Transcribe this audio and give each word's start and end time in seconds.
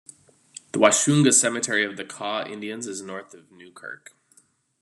The 0.71 0.79
Washunga 0.79 1.31
cemetery 1.31 1.85
of 1.85 1.95
the 1.95 2.03
Kaw 2.03 2.43
Indians 2.47 2.87
is 2.87 3.03
north 3.03 3.35
of 3.35 3.51
Newkirk. 3.51 4.15